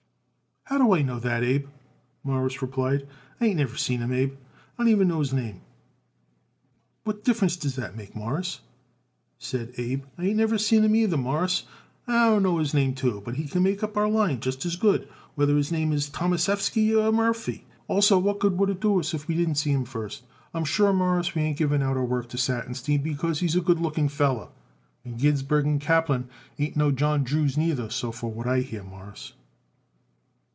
[0.65, 1.67] "How do I know that, Abe?"
[2.23, 3.05] Morris replied.
[3.41, 4.37] "I ain't never seen him, Abe;
[4.77, 5.59] I don't even know his name."
[7.03, 8.61] "What difference does that make it, Mawruss?"
[9.37, 10.05] said Abe.
[10.17, 11.63] "I ain't never seen him neither, Mawruss,
[12.07, 14.65] and I don't know his name, too; but he could make up our line just
[14.65, 17.65] as good, whether his name was Thomassheffsky or Murphy.
[17.89, 20.23] Also, what good would it do us if we did see him first?
[20.53, 23.81] I'm sure, Mawruss, we ain't giving out our work to Satinstein because he's a good
[23.81, 24.47] looking feller,
[25.03, 28.87] and Ginsburg & Kaplan ain't no John Drews neither, so far what I hear it,
[28.87, 29.33] Mawruss."